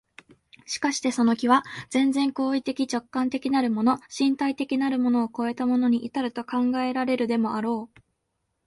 [0.65, 8.01] しかしてその極、全然行為的直観的なるもの、身体的なるものを越えたものに到ると考えられるでもあろう。